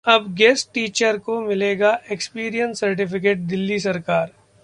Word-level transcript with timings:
अब 0.05 0.33
guest 0.35 0.69
teachers 0.73 1.19
को 1.21 1.39
मिलेगा 1.41 1.91
एक्सपीरियंस 2.11 2.79
सर्टिफिकेट: 2.79 3.37
दिल्ली 3.37 3.79
सरकार 3.79 4.31